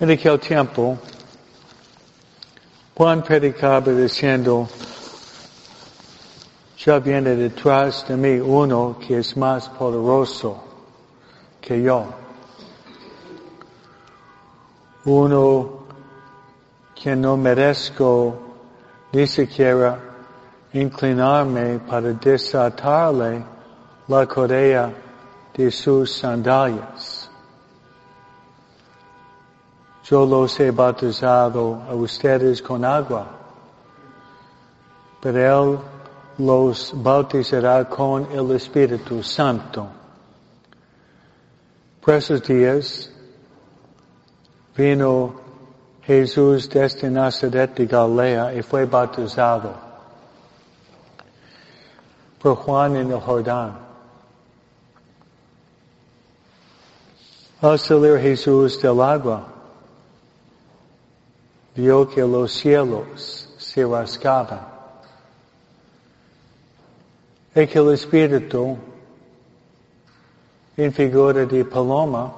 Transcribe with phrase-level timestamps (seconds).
[0.00, 0.96] En aquel tiempo,
[2.96, 4.66] Juan predicaba diciendo,
[6.78, 10.56] ya viene detrás de mí uno que es más poderoso
[11.60, 12.06] que yo.
[15.04, 15.84] Uno
[16.94, 18.38] que no merezco
[19.12, 20.00] ni siquiera
[20.72, 23.44] inclinarme para desatarle
[24.08, 24.90] la correa
[25.54, 27.29] de sus sandalias.
[30.10, 33.28] Yo los he bautizado a ustedes con agua,
[35.20, 35.78] pero Él
[36.38, 39.86] los bautizará con el Espíritu Santo.
[42.00, 43.08] Por esos días
[44.76, 45.32] vino
[46.02, 49.74] Jesús desde Nazaret de Galilea y fue bautizado
[52.40, 53.78] por Juan en el Jordán.
[57.62, 59.59] Al salir Jesús del agua,
[61.74, 64.60] vio que los cielos se rascaban
[67.54, 68.76] y que el Espíritu,
[70.76, 72.32] en figura de paloma,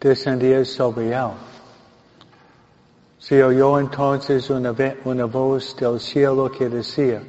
[0.00, 1.30] descendía sobre él.
[3.18, 7.22] Se oyó entonces una, una voz del cielo que decía,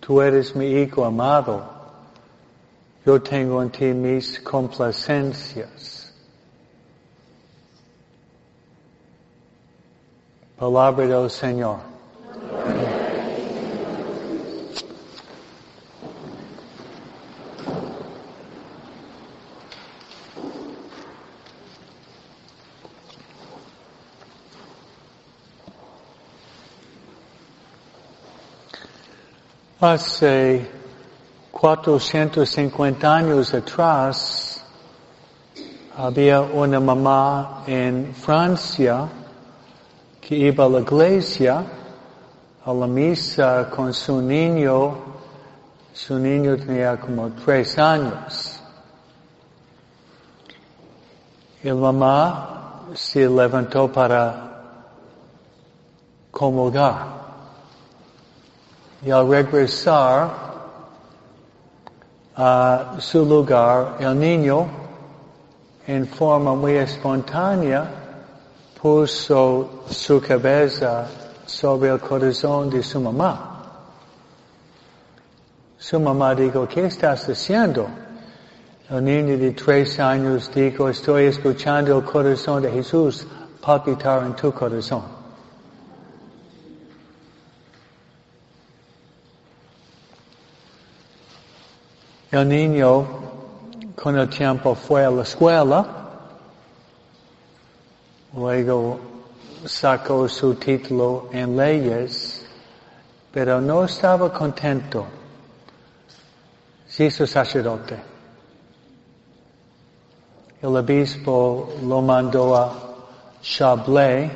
[0.00, 1.64] Tú eres mi Hijo amado,
[3.04, 6.05] yo tengo en ti mis complacencias.
[10.58, 11.76] Palabra del Señor.
[29.78, 30.70] Hace
[31.50, 34.64] 450 años atrás
[35.98, 39.06] había una mamá en Francia
[40.26, 41.64] que iba a la iglesia,
[42.64, 44.98] a la misa con su niño,
[45.92, 48.60] su niño tenía como tres años.
[51.62, 54.62] Y la mamá se levantó para
[56.32, 57.06] comulgar.
[59.02, 60.28] Y al regresar
[62.34, 64.66] a su lugar, el niño,
[65.86, 68.05] en forma muy espontánea,
[68.80, 71.06] puso su cabeza
[71.46, 73.52] sobre el corazón de su mamá.
[75.78, 77.86] Su mamá dijo, ¿qué estás haciendo?
[78.90, 83.26] El niño de tres años dijo, estoy escuchando el corazón de Jesús
[83.60, 85.02] palpitar en tu corazón.
[92.30, 93.06] El niño
[93.94, 95.95] con el tiempo fue a la escuela,
[98.34, 98.98] luego
[99.64, 102.46] sacó su título en leyes,
[103.32, 105.06] pero no estaba contento.
[106.86, 107.96] Se hizo sacerdote.
[110.62, 112.72] El obispo lo mandó a
[113.42, 114.30] Chablais,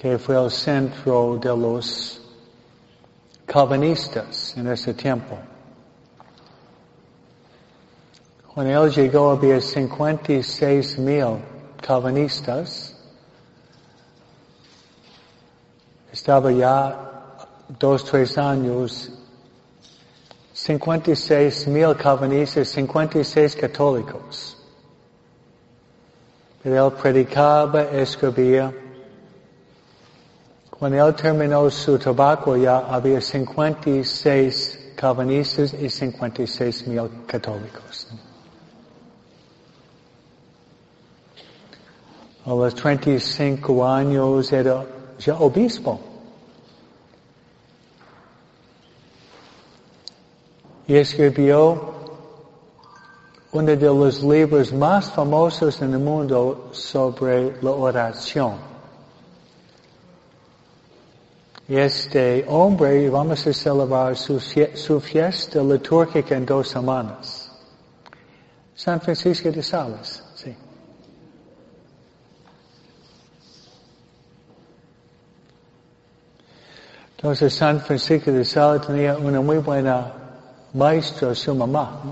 [0.00, 2.20] que fue el centro de los
[3.46, 5.38] calvinistas en ese tiempo.
[8.52, 11.38] Cuando él llegó había 56 mil
[11.82, 12.96] calvinistas.
[16.10, 17.12] Estaba ya
[17.78, 19.10] dos, tres años.
[20.54, 24.56] 56 mil calvinistas, 56 católicos.
[26.62, 28.72] Pero él predicaba, escribía.
[30.70, 38.08] Cuando él terminó su tabaco ya había 56 calvinistas y 56 mil católicos.
[42.44, 44.84] A los 35 años era
[45.18, 46.00] ya obispo.
[50.88, 51.94] Y escribió
[53.52, 58.72] uno de los libros más famosos en el mundo sobre la oración.
[61.68, 67.50] Este hombre, vamos a celebrar su, su fiesta litúrgica en dos semanas.
[68.74, 70.31] San Francisco de Sales.
[77.22, 80.12] Entonces San Francisco de Sales tenía una muy buena
[80.74, 82.02] maestra, su mamá.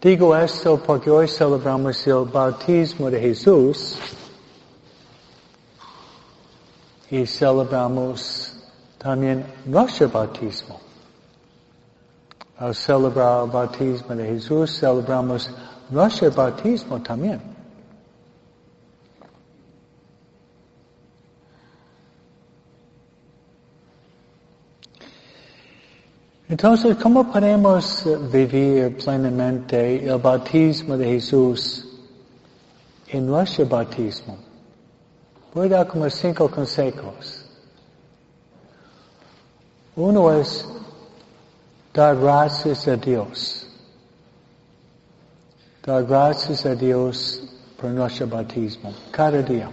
[0.00, 3.98] Digo esto porque hoy celebramos el bautismo de Jesús
[7.10, 8.54] y celebramos
[8.96, 10.80] también nuestro bautismo.
[12.56, 15.50] al celebrar el bautismo de Jesús, celebramos
[15.90, 17.53] nuestro bautismo también.
[26.46, 31.86] Entonces, ¿cómo podemos vivir plenamente el bautismo de Jesús
[33.08, 34.36] en nuestro bautismo?
[35.54, 37.46] Voy a dar como cinco consejos.
[39.96, 40.68] Uno es
[41.94, 43.66] dar gracias a Dios.
[45.82, 47.42] Dar gracias a Dios
[47.80, 49.70] por nuestro bautismo, cada día.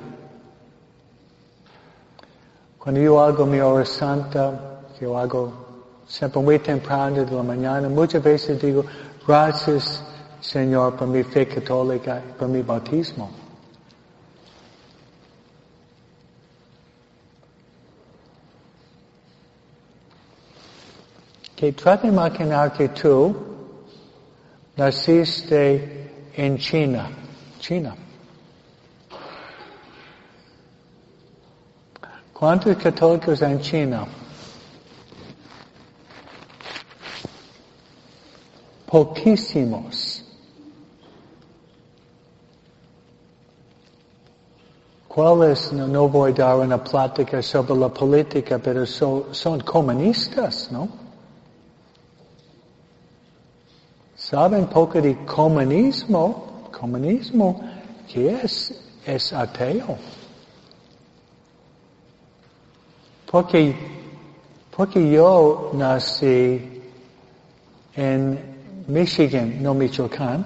[2.80, 5.71] Cuando yo hago mi hora santa, yo hago
[6.08, 8.86] siempre muy temprano de la mañana, muchas veces digo,
[9.28, 10.04] gracias
[10.40, 13.42] Señor por mi fe católica, por mi bautismo.
[21.62, 23.36] que trata de imaginar que tú
[24.76, 27.08] naciste en China,
[27.60, 27.96] China.
[32.34, 34.08] ¿Cuántos católicos en China?
[38.92, 40.26] Poquísimos.
[45.08, 45.72] ¿Cuáles?
[45.72, 51.02] No, no voy a dar una plática sobre la política, pero son comunistas, ¿no?
[54.32, 57.60] saben poco de comunismo, comunismo,
[58.08, 58.74] que es?
[59.06, 59.98] Es ateo.
[63.30, 63.76] Porque,
[64.76, 66.82] porque yo nací
[67.96, 68.51] en
[68.92, 70.44] Michigan, no Michoacán,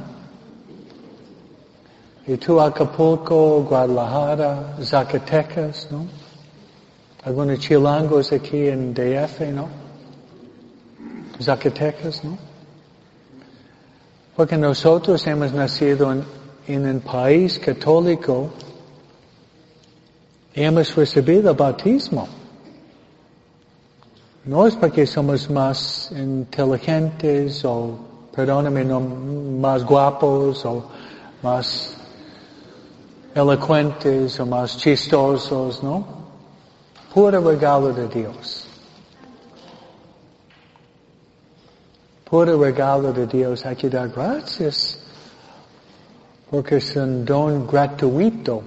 [2.27, 6.05] y tú Acapulco, Guadalajara, Zacatecas, ¿no?
[7.23, 9.67] Algunos chilangos aquí en DF, ¿no?
[11.41, 12.37] Zacatecas, ¿no?
[14.35, 16.13] Porque nosotros hemos nacido
[16.67, 18.51] en, un país católico
[20.53, 22.27] y hemos recibido bautismo.
[24.45, 30.85] No es porque somos más inteligentes o, perdóname, no, más guapos o
[31.41, 31.97] más
[33.33, 36.05] elocuentes o más chistosos, ¿no?
[37.13, 38.65] Puro regalo de Dios.
[42.35, 44.99] puro regalo de Dios, hay que dar gracias,
[46.49, 48.61] porque es un don gratuito.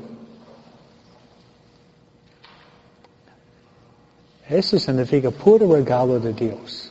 [4.49, 6.91] Eso significa puro regalo de Dios.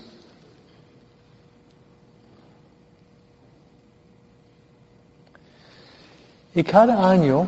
[6.57, 7.45] Y cada año,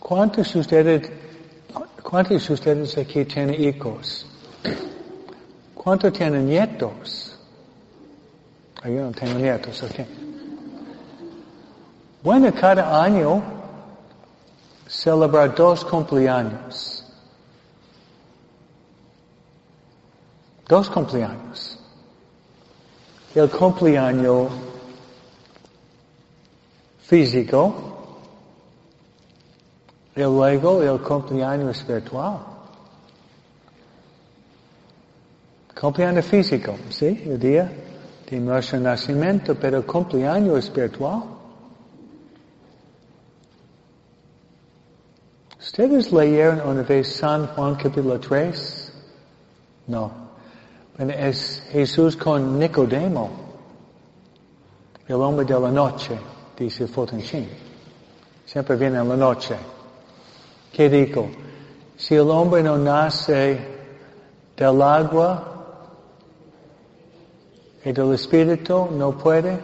[0.00, 1.08] ¿cuántos ustedes,
[2.02, 4.26] cuántos de ustedes aquí tienen hijos?
[5.72, 7.38] ¿Cuántos tienen nietos?
[8.82, 10.00] Yo no tengo nietos, ok.
[12.24, 13.40] Bueno, cada año
[14.88, 17.06] celebrar dos cumpleaños.
[20.66, 21.78] Dos cumpleaños.
[23.32, 24.50] El cumpleaños
[27.08, 27.74] físico
[30.14, 32.38] y luego el cumpleaños espiritual.
[35.80, 37.22] Cumpleaños físico, ¿sí?
[37.24, 37.72] El día
[38.28, 41.22] de nuestro nacimiento, pero cumpleaños espiritual.
[45.58, 48.92] ¿Ustedes leyeron una vez San Juan capítulo 3?
[49.86, 50.12] No.
[50.98, 53.30] es Jesús con Nicodemo,
[55.06, 56.18] el hombre de la noche,
[56.64, 57.48] dice Fotenchin.
[58.44, 59.56] Siempre viene en la noche.
[60.72, 61.28] ¿Qué dijo?
[61.96, 63.58] Si el hombre no nace
[64.56, 65.54] del agua
[67.84, 69.58] y del Espíritu no puede.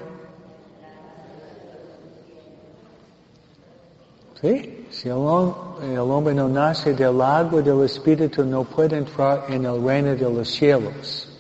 [4.41, 4.87] ¿Sí?
[4.91, 9.83] Si el, hombre no nace del agua y del Espíritu no puede entrar en el
[9.83, 11.34] reino de los cielos.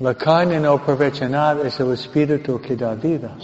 [0.00, 3.36] La carne no aprovecha nada, es el Espíritu que da vida.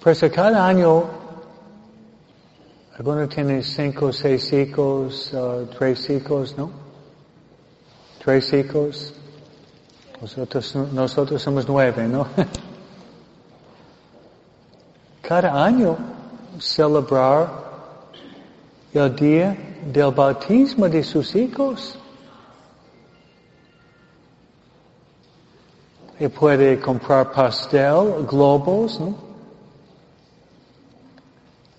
[0.00, 1.18] Pues cada año
[2.98, 6.68] Algunos tienen cinco, seis hijos, uh, tres hijos, ¿no?
[8.24, 9.14] Tres hijos.
[10.20, 12.26] Nosotros, nosotros somos nueve, ¿no?
[15.22, 15.96] Cada año
[16.58, 17.68] celebrar
[18.94, 19.56] el día
[19.92, 21.98] del bautismo de sus hijos.
[26.20, 29.28] Y puede comprar pastel, globos, ¿no?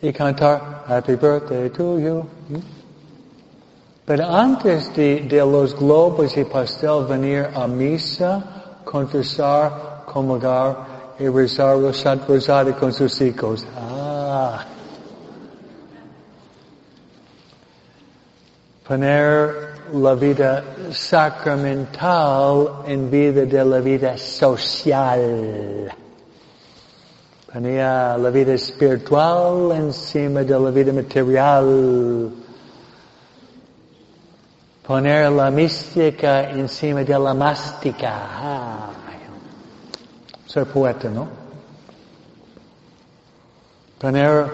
[0.01, 2.25] y cantar Happy Birthday to you.
[4.05, 8.43] Pero antes de, los globos y pastel venir a misa,
[8.83, 13.65] confesar, comulgar y rezar los Santo Rosario con sus hijos.
[13.77, 14.65] Ah.
[18.89, 25.93] Poner la vida sacramental en vida de la vida social.
[27.53, 32.31] Ponía la vida espiritual encima de la vida material.
[34.87, 38.11] Poner la mística encima de la mástica.
[38.11, 38.89] Ah,
[40.47, 41.27] soy poeta, ¿no?
[43.99, 44.49] Poner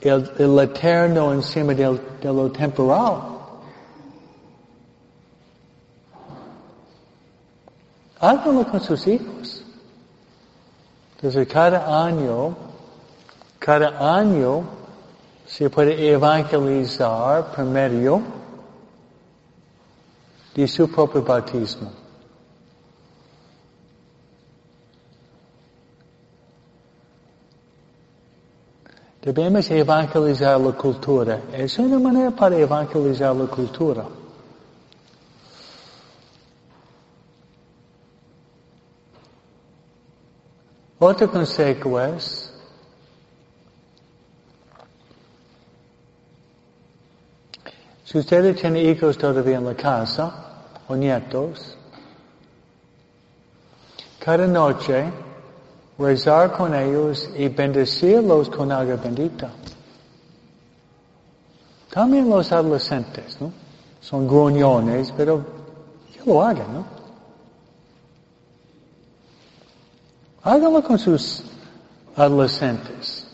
[0.00, 3.39] el, el eterno encima de, de lo temporal.
[8.20, 9.64] Háganlo con sus hijos.
[11.16, 12.54] Entonces cada año,
[13.58, 14.62] cada año
[15.46, 18.20] se puede evangelizar por medio
[20.54, 21.90] de su propio bautismo.
[29.22, 31.40] Debemos evangelizar la cultura.
[31.52, 34.19] Es una manera para evangelizar la cultura.
[41.02, 42.52] Otro consejo es,
[48.04, 50.50] si ustedes tienen hijos todavía en la casa,
[50.88, 51.74] o nietos,
[54.18, 55.10] cada noche
[55.98, 59.50] rezar con ellos y bendecirlos con agua bendita.
[61.90, 63.50] También los adolescentes, ¿no?
[64.02, 65.42] Son gruñones, pero
[66.12, 66.99] que lo hagan, ¿no?
[70.42, 71.42] Hágalo con sus
[72.16, 73.26] adolescentes.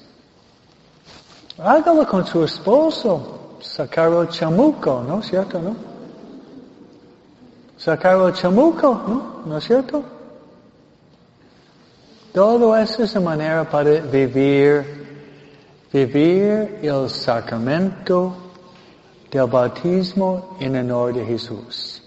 [1.59, 3.33] Hágalo con su esposo.
[3.61, 5.75] Sacarlo el chamuco, ¿no es cierto, no?
[7.77, 9.43] Sacarlo el chamuco, ¿no?
[9.47, 10.03] ¿No es cierto?
[12.33, 14.85] Todo eso es una manera para vivir,
[15.91, 18.37] vivir el sacramento
[19.31, 22.03] del bautismo en honor de Jesús.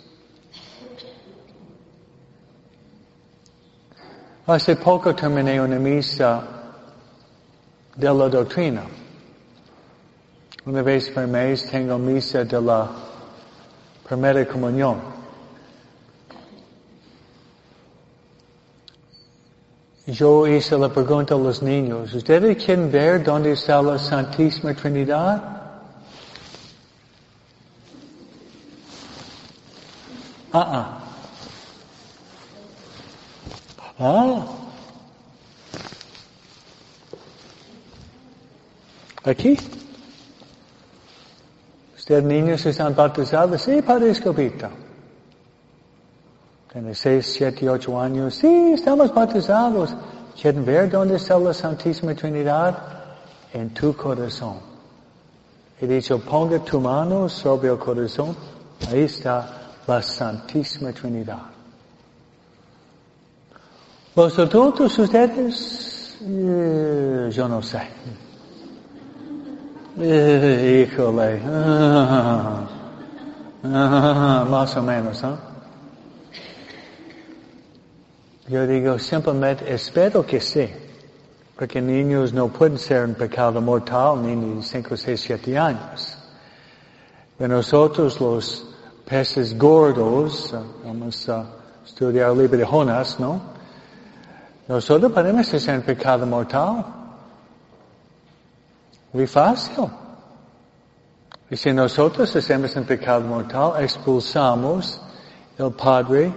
[4.49, 6.41] Hace poco terminé una misa
[7.95, 8.81] de la doctrina.
[10.65, 12.89] Una vez por mes tengo misa de la
[14.07, 15.01] primera comunión.
[20.07, 25.43] Yo hice la pregunta a los niños, ¿ustedes quieren ver dónde está la Santísima Trinidad?
[30.51, 31.08] Ah, ah.
[33.99, 34.45] Ah.
[39.25, 39.57] Aquí.
[41.97, 43.61] Ustedes niños están bautizados.
[43.61, 44.69] Sí, Padre Escobito.
[46.71, 48.35] Tiene seis, siete, ocho años.
[48.35, 49.93] Sí, estamos bautizados.
[50.39, 52.77] ¿Quieren ver dónde está la Santísima Trinidad?
[53.51, 54.59] En tu corazón.
[55.81, 58.35] He dicho, ponga tu mano sobre el corazón.
[58.89, 61.58] Ahí está la Santísima Trinidad.
[64.15, 67.81] Adultos ustedes, eh, yo no sé.
[69.99, 71.39] Eh, híjole,
[73.63, 75.27] más o menos, ¿eh?
[78.47, 80.67] Yo digo simplemente espero que sí,
[81.55, 86.17] porque niños no pueden ser un pecado mortal ni de 5, 6, 7 años.
[87.37, 88.65] Pero nosotros los
[89.07, 91.45] peces gordos, vamos a
[91.85, 93.58] estudiar el libro de Jonas, ¿no?
[94.69, 96.85] Nosotros podemos hacer un pecado mortal.
[99.11, 99.85] Muy fácil.
[101.49, 105.01] Y si nosotros hacemos un pecado mortal, expulsamos
[105.57, 106.31] el Padre,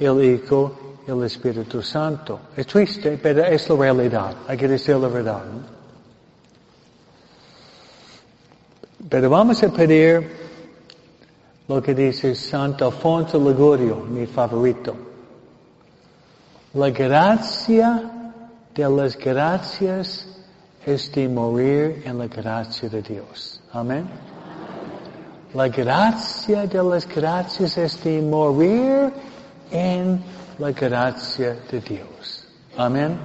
[0.00, 0.76] el Hijo
[1.06, 2.40] el Espíritu Santo.
[2.56, 4.34] Es triste, pero es la realidad.
[4.48, 5.44] Hay que decir la verdad.
[9.08, 10.28] Pero vamos a pedir
[11.68, 15.05] lo que dice Santo Alfonso Ligurio, mi favorito.
[16.76, 18.02] La gracia
[18.74, 20.26] de las gracias
[20.84, 23.62] es de morir en la gracia de Dios.
[23.72, 24.06] Amén.
[25.54, 29.10] La gracia de las gracias es de morir
[29.70, 30.22] en
[30.58, 32.46] la gracia de Dios.
[32.76, 33.16] Amén.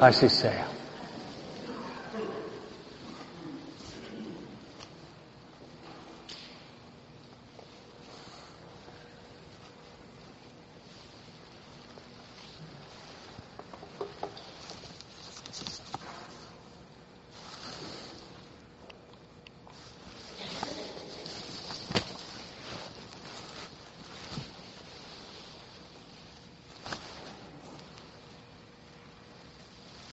[0.00, 0.69] Así sea.